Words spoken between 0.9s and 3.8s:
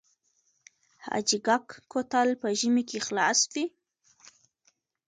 حاجي ګک کوتل په ژمي کې خلاص وي؟